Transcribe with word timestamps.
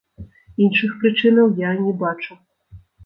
Іншых 0.67 0.95
прычынаў 1.03 1.53
я 1.67 1.75
не 1.83 1.93
бачу. 2.01 2.33